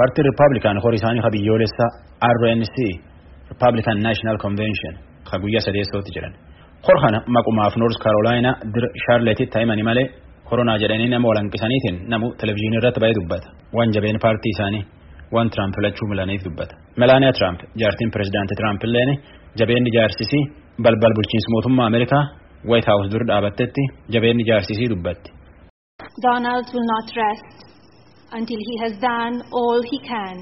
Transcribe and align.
Paartiin 0.00 0.26
Rippaabilikaan 0.28 0.78
horii 0.84 1.00
isaanii 1.00 1.22
ka 1.26 1.30
biyyoolessa 1.34 1.86
RNC 2.36 2.76
Republican 3.52 3.98
National 4.08 4.36
Convention 4.44 4.94
ka 5.30 5.36
guyyaa 5.42 5.64
sadeessootti 5.66 6.10
jedhan. 6.16 6.34
Hor 6.86 6.96
kana 7.04 7.18
maqumaaf 7.36 7.74
North 7.82 7.98
Carolina 8.04 8.50
dir 8.74 8.84
Charlotte 9.04 9.44
taa'imanii 9.54 9.86
malee 9.90 10.06
koronaa 10.50 10.78
jedhanii 10.82 11.08
nama 11.14 11.26
walanqisaniitiin 11.30 11.96
namu 12.12 12.26
televizyiinii 12.40 12.78
irratti 12.80 13.00
baay'ee 13.02 13.18
dubbata. 13.20 13.48
Waan 13.76 13.90
jabeen 13.96 14.18
paartii 14.24 14.52
isaanii 14.56 14.82
waan 15.34 15.48
Trump 15.54 15.72
filachuu 15.76 16.08
milaniif 16.12 16.42
dubbata. 16.48 16.74
Melania 17.02 17.32
Trump 17.38 17.58
jaartiin 17.82 18.10
pirezidaantii 18.14 18.58
Trump 18.60 18.80
illeen 18.86 19.10
jabeenni 19.60 19.90
jaarsisii 19.98 20.42
balbal 20.84 21.12
bulchiinsa 21.18 21.48
mootummaa 21.54 21.86
Ameerikaa 21.90 22.24
White 22.70 22.88
House 22.92 23.08
dur 23.12 23.22
dhaabattetti 23.30 23.82
jabeenni 24.14 24.44
jaarsisii 24.50 24.88
dubbatti. 24.92 25.28
Donald 26.28 26.66
will 26.74 26.86
not 26.94 27.08
rest 27.22 27.59
until 28.38 28.60
he 28.68 28.74
has 28.84 28.92
done 29.10 29.34
all 29.60 29.78
he 29.92 29.98
can 30.12 30.36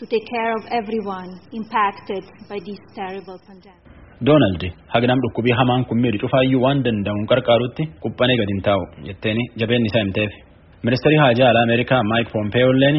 to 0.00 0.04
take 0.12 0.26
care 0.34 0.52
of 0.58 0.62
everyone 0.80 1.30
impacted 1.60 2.24
by 2.50 2.58
this 2.68 2.80
terrible 2.98 3.38
pandemic. 3.48 3.82
Doonaald 4.28 4.64
hagnam 4.94 5.18
dhukkubii 5.24 5.54
hamaan 5.60 5.84
kun 5.88 5.98
miidhu 6.04 6.18
cufaayyuu 6.24 6.62
waan 6.66 6.78
danda'uun 6.86 7.26
qarqaarutti 7.32 7.84
quphanee 8.04 8.36
gadi 8.40 8.52
hin 8.56 8.62
taa'u 8.68 8.82
jetteeni 9.08 9.44
jabeenni 9.62 9.88
isaa 9.92 10.02
himteef. 10.04 10.32
Ministeerri 10.88 11.18
haajaa 11.24 11.48
alaa 11.52 11.64
Ameerikaa 11.68 12.02
Mike 12.12 12.30
Pompeo 12.34 12.70
illeen 12.74 12.98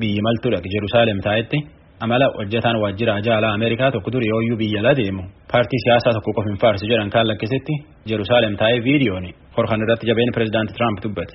biyyi 0.00 0.20
maltuudha 0.26 0.60
Jerusalem 0.76 1.18
taa'etti 1.26 1.58
amala 2.06 2.26
hojjetaan 2.38 2.78
waajjira 2.82 3.12
haajaa 3.16 3.36
alaa 3.40 3.52
Ameerikaa 3.58 3.90
tokko 3.96 4.10
ture 4.14 4.26
yooyyuu 4.32 4.58
biyya 4.62 4.80
alaa 4.82 4.94
deemu 5.00 5.22
paartii 5.52 5.82
siyaasaa 5.84 6.14
tokko 6.16 6.32
qofa 6.38 6.48
hin 6.50 6.60
faarsu 6.62 6.84
jedhan 6.92 7.10
kaan 7.16 7.28
lakkisetti 7.32 7.74
Jerusalem 8.12 8.52
taa'ee 8.62 8.80
viidiyooni 8.88 9.30
horkan 9.58 9.82
irratti 9.86 10.06
jabeen 10.12 10.32
pirezidaanti 10.38 10.72
Trump 10.78 10.96
dubbate. 11.04 11.34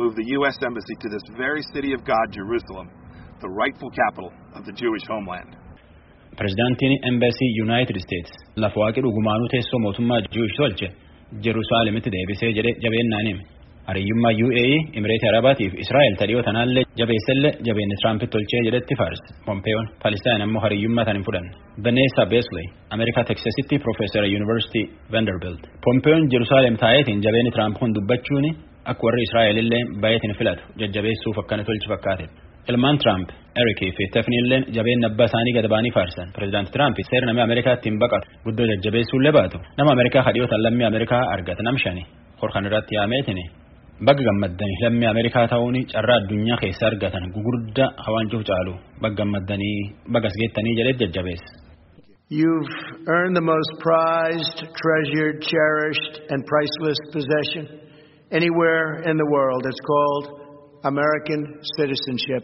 Moved 0.00 0.16
the 0.20 0.28
U.S. 0.36 0.56
Embassy 0.68 0.94
to 1.02 1.08
this 1.14 1.24
very 1.42 1.62
city 1.74 1.90
of 1.96 2.00
God, 2.12 2.26
Jerusalem, 2.38 2.88
the 3.44 3.48
rightful 3.62 3.90
capital 4.00 4.30
of 4.56 4.62
the 4.68 4.74
Jewish 4.82 5.04
homeland. 5.12 5.50
Pirezidaantiin 6.38 6.94
Embassy 7.10 7.48
United 7.66 7.96
States 8.06 8.30
lafa 8.64 8.78
waaqii 8.82 9.02
dhugumaanuu 9.06 9.48
teessoo 9.54 9.78
mootummaa 9.84 10.20
Jewish 10.34 10.56
tolche 10.60 10.88
Jerusalemitti 11.46 12.10
deebisee 12.16 12.50
jedhe 12.58 12.72
jabeennaan 12.84 13.26
hime. 13.30 13.42
Hariyyummaa 13.88 14.34
UAE, 14.46 14.76
Imireetii 14.98 15.28
Arabaatiif 15.32 15.72
Israa'el 15.84 16.14
tadhiyoo 16.20 16.42
tanaallee 16.48 16.84
jabeessellee 17.00 17.52
jabeenni 17.68 17.96
Tiraampitti 18.00 18.32
tolchee 18.36 18.62
jedhetti 18.68 18.94
faarse. 19.00 19.24
Pompeeyoon 19.48 19.86
Palestaan 20.04 20.42
ammoo 20.46 20.62
hariyyummaa 20.66 21.04
tan 21.08 21.16
hin 21.18 21.24
fudhanne. 21.28 21.52
Vanessa 21.86 22.22
Besley, 22.32 22.66
Ameerikaa 22.94 23.24
Teksasitti 23.30 23.78
Profeesara 23.84 24.26
Yuunivarsiitii 24.32 24.84
Vanderbilt. 25.12 25.62
Pompeeyoon 25.84 26.24
Jerusalem 26.34 26.74
taa'eetiin 26.84 27.22
jabeenni 27.26 27.50
Tiraamp 27.56 27.76
kun 27.80 27.94
dubbachuuni 27.98 28.50
akka 28.90 29.02
warri 29.06 29.22
Israa'el 29.28 29.58
illee 29.62 29.82
baay'eetiin 30.02 30.34
filatu 30.40 30.62
jajjabeessuuf 30.80 31.36
akkana 31.42 31.64
tolchi 31.68 31.88
fakkaate. 31.92 32.24
Ilmaan 32.70 32.98
Tiraamp, 32.98 33.28
Erikii 33.62 33.90
fi 33.96 34.04
Tefni 34.14 34.36
illeen 34.42 34.64
jabeen 34.76 35.04
abbaa 35.08 35.26
isaanii 35.30 35.52
gad 35.56 35.66
ba'anii 35.72 35.92
faarsan. 35.96 36.28
Pireezidaanti 36.34 36.72
Tiraamp 36.74 36.96
seera 37.10 37.26
namni 37.28 37.42
Ameerikaatti 37.46 37.86
hin 37.90 37.98
baqatu 38.02 38.26
guddoo 38.46 38.66
jajjabeessuullee 38.72 39.32
baatu. 39.38 39.60
Nama 39.78 39.92
Ameerikaa 39.96 40.22
hadhiyootaan 40.28 40.62
lammii 40.66 40.86
Ameerikaa 40.90 41.22
argata 41.34 41.62
nam 41.68 41.78
shani. 41.84 42.02
Horkan 42.42 42.66
irratti 42.68 42.94
yaameetini. 42.98 43.44
Bagga 44.06 44.24
gammaddanii 44.28 44.80
lammii 44.84 45.08
Ameerikaa 45.12 45.46
ta'uun 45.52 45.76
carraa 45.92 46.18
addunyaa 46.22 46.58
keessa 46.64 46.84
argatan 46.90 47.30
gugurdaa 47.36 47.88
hawaancuuf 48.06 48.42
caalu 48.50 48.74
bagga 49.02 49.16
gammaddanii 49.22 49.78
bagas 50.12 50.34
geettanii 50.40 50.74
jedhee 50.80 50.96
jajjabeessa. 51.02 51.50
You've 52.40 52.76
earned 53.14 53.36
the 53.40 53.46
most 53.54 53.72
prized, 53.86 54.58
treasured, 54.82 55.36
cherished, 55.50 56.14
and 56.30 56.38
priceless 56.52 57.00
possession 57.14 57.64
anywhere 58.30 59.02
in 59.10 59.16
the 59.16 59.28
world. 59.34 59.62
It's 59.66 59.80
called 59.90 60.24
American 60.84 61.40
citizenship. 61.76 62.42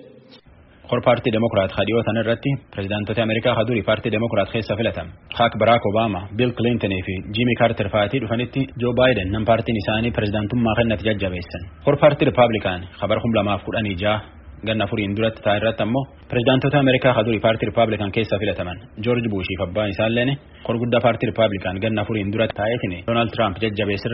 Hor 0.91 1.00
paartii 1.06 1.33
Demokiraat 1.34 1.72
hadhiyoo 1.78 2.02
tan 2.06 2.16
irratti 2.22 2.50
pireezidaantota 2.72 3.22
Ameerikaa 3.22 3.55
hadurii 3.58 3.83
paartii 3.89 4.12
Demokiraat 4.14 4.50
keessa 4.55 4.77
filatan. 4.77 5.07
Haak 5.39 5.55
Barack 5.62 5.84
Obama, 5.90 6.20
Bill 6.36 6.52
Clinton 6.58 6.92
fi 7.07 7.14
Jimmy 7.36 7.55
Carter 7.61 7.89
fa'aatii 7.95 8.20
dhufanitti 8.24 8.61
Joe 8.83 8.92
Biden 9.01 9.30
nam 9.33 9.45
paartiin 9.51 9.77
isaanii 9.83 10.11
pireezidaantummaa 10.17 10.74
kennatti 10.79 11.05
jajjabeessan. 11.08 11.62
Hor 11.86 11.96
paartii 12.02 12.27
Rippaabilikaan 12.30 12.80
kabar 13.01 13.20
kum 13.24 13.34
lamaaf 13.39 13.62
kudhanii 13.68 13.96
ja'a 14.05 14.18
ganna 14.67 14.86
furiin 14.90 15.17
duratti 15.17 15.40
ta'a 15.46 15.57
irratti 15.61 15.83
ammoo 15.86 16.05
pireezidaantota 16.30 16.77
Ameerikaa 16.84 17.12
hadurii 17.18 17.40
paartii 17.46 17.68
Rippaabilikaan 17.70 18.12
keessa 18.17 18.39
filataman. 18.42 18.78
George 19.05 19.28
Bush 19.34 19.48
fi 19.52 19.62
abbaan 19.67 19.90
isaalleen 19.95 20.30
hor 20.68 20.77
guddaa 20.83 21.01
paartii 21.07 21.30
Rippaabilikaan 21.30 21.80
ganna 21.86 22.05
furiin 22.11 22.33
duratti 22.34 22.57
taa'eetiin 22.61 23.05
Donald 23.07 23.30
Trump 23.36 23.57
jajjabeessa 23.64 24.08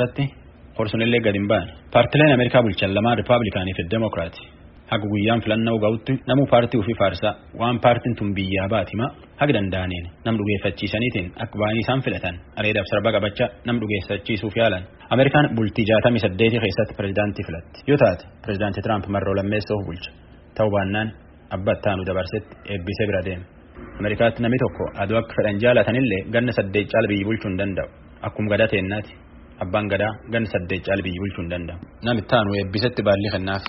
irratti 0.78 0.84
hor 0.84 0.88
sunillee 0.92 1.20
gad 1.26 1.34
hin 1.34 1.48
baane. 1.48 1.70
Paartileen 1.92 2.32
Ameerikaa 2.36 2.62
bulchan 2.62 2.94
lamaan 2.94 3.18
Rippaabilikaanii 3.18 3.74
fi 3.78 3.82
Demokiraati. 3.90 4.42
haga 4.90 5.04
guyyaan 5.12 5.40
filannoo 5.44 5.78
ga'utti 5.84 6.12
namu 6.28 6.42
paartii 6.52 6.78
ofii 6.80 6.94
faarsaa 7.00 7.32
waan 7.60 7.76
paartiin 7.84 8.14
tun 8.18 8.30
biyyaa 8.36 8.68
baatima 8.72 9.06
haga 9.40 9.52
danda'aniin 9.56 10.06
nam 10.24 10.34
dhugeeffachiisaniitiin 10.38 11.26
akka 11.44 11.56
ba'anii 11.62 11.82
isaan 11.84 12.00
filatan 12.06 12.34
areedaaf 12.60 12.86
sarba 12.92 13.10
qabachaa 13.16 13.48
nam 13.68 13.76
dhugeeffachiisuuf 13.82 14.54
yaalan 14.60 14.82
ameerikaan 15.14 15.46
bultii 15.56 15.84
jaatamii 15.90 16.22
saddeetii 16.24 16.60
keessatti 16.64 16.94
pireezidaantii 16.98 17.44
filatti 17.48 17.78
yoo 17.90 17.98
taate 18.04 18.24
pireezidaantii 18.42 18.82
tiraamp 18.86 19.06
marroo 19.16 19.34
lammeessoof 19.40 19.82
bulcha 19.88 20.10
ta'uu 20.56 20.70
baannaan 20.76 21.08
abba 21.56 21.72
ittaanu 21.78 22.02
dabarsetti 22.10 22.54
eebbisee 22.72 23.06
bira 23.10 23.22
deema 23.28 23.44
ameerikaatti 24.00 24.38
namni 24.44 24.58
tokko 24.64 24.84
aduu 25.04 25.18
akka 25.20 25.32
fedhan 25.38 25.56
jaalatanillee 25.64 26.22
ganna 26.34 26.52
saddeet 26.58 26.88
caala 26.94 27.08
biyyi 27.12 27.24
bulchuu 27.28 27.50
hin 27.50 27.58
danda'u 27.62 27.88
akkuma 28.30 28.48
gadaa 28.54 28.70
teennaati 28.74 29.12
abbaan 29.64 29.86
gadaa 29.92 30.12
ganna 30.32 30.48
saddeet 30.54 30.82
caala 30.88 31.02
biyyi 31.06 31.20
bulchuu 31.22 31.42
hin 31.44 31.50
danda'u 31.54 31.78
namittaanu 32.08 32.50
eebbisetti 32.60 33.02
baalli 33.08 33.28
kennaaf. 33.36 33.64